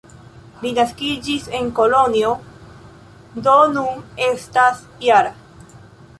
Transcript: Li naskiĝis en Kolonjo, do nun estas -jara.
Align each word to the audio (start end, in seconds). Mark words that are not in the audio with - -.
Li 0.61 0.69
naskiĝis 0.77 1.45
en 1.59 1.69
Kolonjo, 1.79 2.31
do 3.49 3.59
nun 3.77 4.03
estas 4.31 4.83
-jara. 5.07 5.37